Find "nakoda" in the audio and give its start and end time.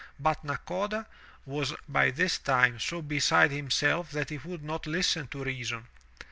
0.43-1.05